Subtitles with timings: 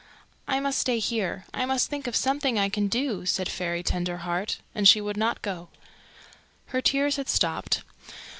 [0.47, 1.45] "I must stay here.
[1.53, 5.43] I must think of something I can do," said Fairy Tenderheart; and she would not
[5.43, 5.69] go.
[6.69, 7.83] Her tears had stopped.